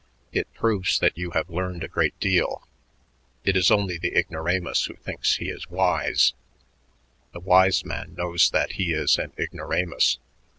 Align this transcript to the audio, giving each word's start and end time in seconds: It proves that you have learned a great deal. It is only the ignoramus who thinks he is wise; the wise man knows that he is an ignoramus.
It 0.31 0.51
proves 0.55 0.97
that 0.97 1.15
you 1.15 1.29
have 1.37 1.47
learned 1.47 1.83
a 1.83 1.87
great 1.87 2.19
deal. 2.19 2.67
It 3.45 3.55
is 3.55 3.69
only 3.69 3.99
the 3.99 4.17
ignoramus 4.17 4.85
who 4.85 4.95
thinks 4.95 5.35
he 5.35 5.49
is 5.51 5.69
wise; 5.69 6.33
the 7.33 7.39
wise 7.39 7.85
man 7.85 8.15
knows 8.15 8.49
that 8.49 8.71
he 8.71 8.93
is 8.93 9.19
an 9.19 9.31
ignoramus. 9.37 10.17